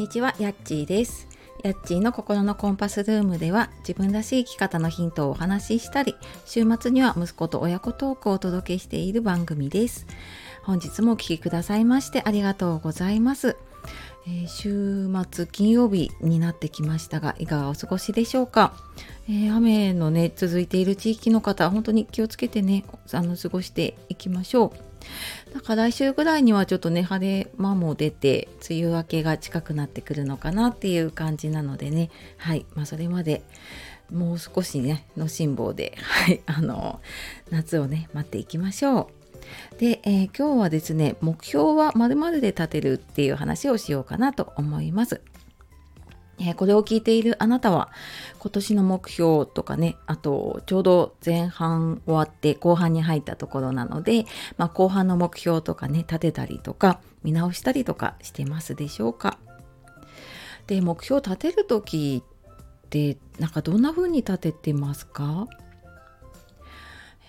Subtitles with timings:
[0.00, 1.28] にちは、やっちーです。
[1.62, 6.16] やっちーの心のコンパスルームでは自分らしい生き方のヒントをお話ししたり、
[6.46, 10.06] 週末には息子と親子トークをお届けしている番組です。
[10.62, 13.58] 本日もお聴きくださいましてありがとうございます。
[14.26, 18.72] えー週末金曜日になってきましたがいかがお過ごしでしょうか、
[19.28, 24.89] えー雨のね続いている地域の方本当に気をつけてねあの過ごしていきましょう
[25.54, 32.10] だか来週ぐらいにはちょっとね晴れ間も出て梅雨明けが近くなってくるのかなっていう感じなのでね。
[32.36, 32.66] はい。
[32.74, 33.42] まあそれまで
[34.12, 36.40] もう少しねの辛抱ではい。
[36.46, 37.00] あの
[37.50, 39.10] 夏をね待っていきましょ
[39.76, 39.78] う。
[39.78, 45.20] で、えー今日はですね目標は〇〇で立てるっていう話をしようかなと思います。
[46.42, 47.90] えこれを聞いているあなたは
[48.38, 54.24] 今年の目標とかねあとちょうど前半終わって後半に入ったところなので、
[54.56, 59.38] まあ、後半の目標とかね立てたりとか見直したりとかしてますでしょうか。
[60.66, 65.46] で目標を立てる時ってなんかどんな風に立ててますか？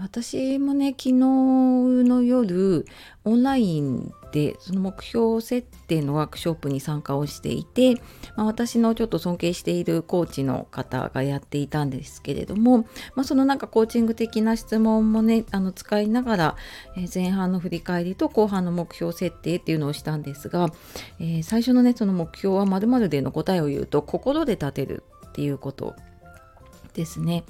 [0.00, 2.86] 私もね昨日の夜
[3.24, 7.96] オンラインでその目標設定のワークショップに参加をしていて、
[8.34, 16.56] まあ、私のちょっと尊敬しているコーチの方がやっていたんですけれども、まあ、そのなんかコーチング的な質問もねあの使いながら、
[16.96, 20.68] え前半の振り返りと後半の目標設定っていうのをしたんですが、
[21.20, 25.94] えー最初のねその目標は〇〇での答えを言うと心で立てるっていうこと
[26.94, 27.44] ですね。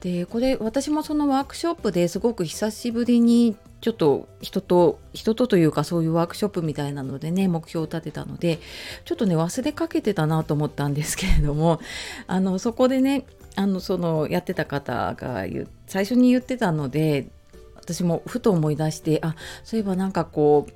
[0.00, 8.60] でこれ私もそのワークショップですごく久しぶりにちょっと人と人とというかそういうワークショップみたいなのでね目標を立てたので
[9.04, 11.80] ちょっとね忘れかけてたなと思ったんですけれども
[12.26, 15.44] あのそこでねあのそのやってた方が
[15.86, 17.28] 最初に言ってたので
[17.76, 19.34] 私もふと思い出してあ
[19.64, 20.66] そういえばなんかこ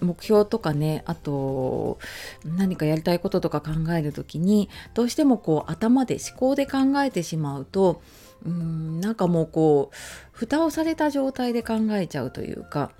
[0.00, 1.98] う目標とかねあと
[2.44, 8.00] 何かやりたいこととか考える時にどうしてもこう頭で思考で考えてしまうと
[8.46, 9.96] うんなんかもうこう
[10.32, 12.90] 蓋をされた状態で考えちゃうというか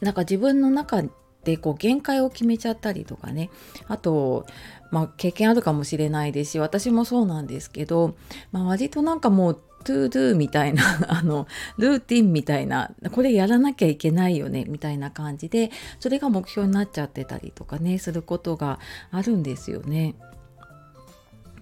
[0.00, 1.02] なんか自分の中
[1.44, 3.50] でこう限界を決めちゃったりとかね
[3.88, 4.46] あと、
[4.90, 8.14] まあ、経験あるかもしれないですし私もそうなんですけど、
[8.52, 11.46] まあ、割となんかもう to do みたいな あの
[11.78, 18.78] ルーティンみたいなこれやらなきゃいけないよねみたいな感じでそれが目標になっちゃってたりとかねすることが
[19.10, 20.14] あるんですよね。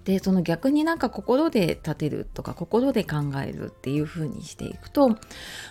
[0.05, 5.17] でその逆になんか心で立てるとか心で考えるっていう風にしていくと、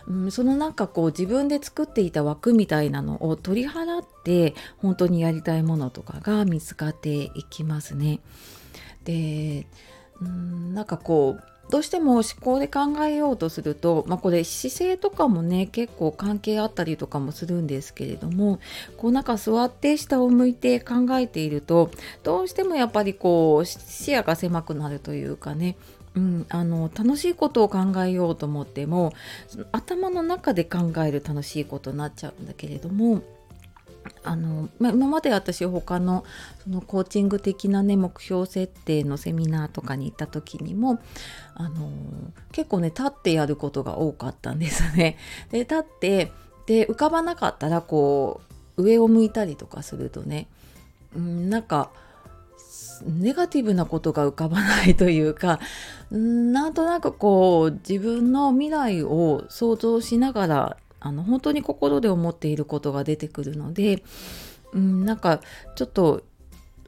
[0.06, 8.20] うん、そのなんかこう自分で作っていた枠みたいなのを取り払って本当にやりたいものとかが見つかっていきますね。
[9.04, 9.66] で
[10.20, 18.58] うんなんかこうどうしても思考で考えようとすると、まあ、これ姿勢とかもね結構関係あったりとかもするんですけれども
[18.96, 21.90] こうなんか座って下を向いて考えていると
[22.22, 25.76] どうしてもやっぱりこう視野が狭くなるというかね
[26.14, 29.12] うん、あの楽しいことを考えようと思っても
[29.70, 33.22] 頭の中で考える楽しいことになっちゃうんだけれども
[34.28, 36.22] あのま今まで私他の
[36.62, 41.00] そのコーチング的なね目標設定のセミナーとかに行った時にも
[41.54, 41.90] あの
[42.52, 45.16] 結構ね立ってやることが多かったんですね。
[45.50, 46.30] で立って
[46.66, 48.42] で浮かばなかったらこ
[48.76, 50.46] う上を向いたりとかするとね、
[51.16, 51.90] うん、なんか
[53.06, 55.58] ネガティブなことが浮かばないというか
[56.10, 64.02] なんとなくこう自分の未来を想像しながらあの本当に心で思っていることが出てくるので、
[64.72, 65.40] うん、なんか
[65.76, 66.22] ちょっと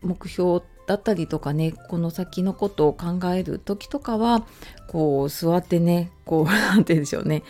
[0.03, 4.44] 目標だったりとかねこの先のことを考える時とかは
[4.88, 7.44] こう座ってねこう何て言うんでしょうね。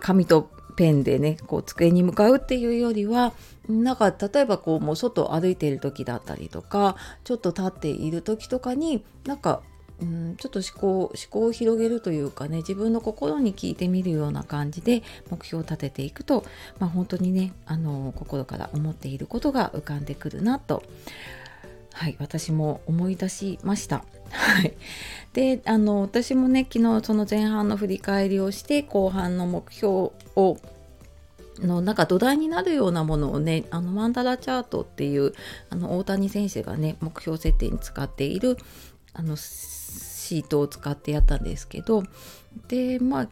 [0.00, 3.32] 紙とペンでねこう机に向かうっていうよりは
[3.68, 9.62] なんか例えばこうもう外歩いている時だったりとかちょっと立っている時とかになんか
[10.02, 16.44] うん、ちょっと思考思考を広げるというかね自分の心に聞いてみるような感じで目標を立てていくと、
[16.80, 20.82] まあ、本当にねあの心から思っていることが浮かんでくるなと、
[21.92, 24.04] はい、私も思い出しました。
[24.30, 24.74] はい、
[25.34, 30.58] であの私もね昨日その前半の振り返りをして後半の目標を
[31.58, 35.34] のなんか土台になるようなものをねあのマンダラチャートっていう
[35.70, 38.56] あの大谷選手がね目標設定に使っている
[39.14, 42.02] あのシートを使ってやったんですけど
[42.68, 43.28] でまあ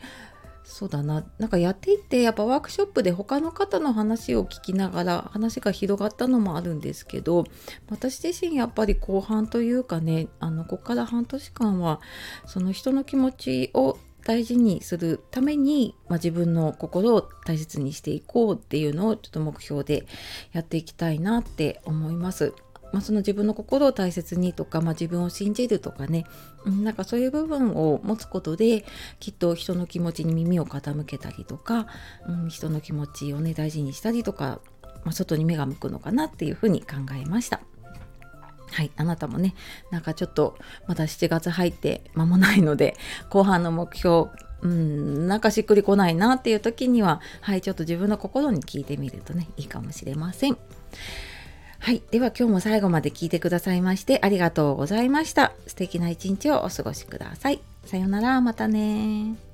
[0.70, 7.44] そうだななんかやっていってやっぱワークショップで他の方の話を聞きながら話が広がったのもあるんですけど
[7.90, 12.00] 私自身やっぱり後半というかねあのここから半年間は
[12.46, 20.06] その人の気持ちを大事にするために、まあ、自分の心を大切にしていこうっていうのをちょっと目標で
[20.52, 22.54] やっていきたいなって思います。
[22.92, 26.25] まあ、その自分の心を大切にとか、まあ、自分を信じるとかね、
[26.64, 28.84] うん、なんかそういう部分を持つことで
[29.19, 31.87] きっと人の気持ちに耳を傾けたりとか、
[32.26, 34.60] うん、人の気持ちをね大事にしたりとか、
[35.04, 37.60] まあ、外に目が向くのかなっていうふうに考えました。
[38.72, 39.54] はい、あなたもね、
[39.90, 40.56] なんかちょっと
[40.87, 42.96] まだ7月入って間もないので、
[43.28, 44.28] 後半の目標、
[44.62, 50.58] うん、なんかしっくりこないなっていう時には、はい、ちょっと自分の心に聞いてみるとね、いいかもしれません。
[51.80, 52.02] はい。
[52.10, 55.52] では今日も最後まで聞いてくださいましてありがとうございました。
[55.66, 57.60] 素敵な一日をお過ごしください。
[57.86, 59.50] さようなら、またね